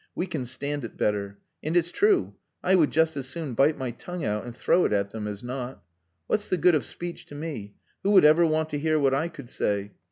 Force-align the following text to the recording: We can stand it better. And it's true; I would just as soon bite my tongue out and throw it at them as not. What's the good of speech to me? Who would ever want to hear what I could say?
We 0.15 0.25
can 0.25 0.45
stand 0.47 0.83
it 0.83 0.97
better. 0.97 1.37
And 1.61 1.77
it's 1.77 1.91
true; 1.91 2.33
I 2.63 2.73
would 2.73 2.89
just 2.89 3.15
as 3.15 3.27
soon 3.27 3.53
bite 3.53 3.77
my 3.77 3.91
tongue 3.91 4.25
out 4.25 4.45
and 4.45 4.57
throw 4.57 4.83
it 4.85 4.93
at 4.93 5.11
them 5.11 5.27
as 5.27 5.43
not. 5.43 5.83
What's 6.25 6.49
the 6.49 6.57
good 6.57 6.73
of 6.73 6.83
speech 6.83 7.27
to 7.27 7.35
me? 7.35 7.75
Who 8.01 8.09
would 8.09 8.25
ever 8.25 8.43
want 8.47 8.71
to 8.71 8.79
hear 8.79 8.97
what 8.97 9.13
I 9.13 9.27
could 9.29 9.51
say? 9.51 9.91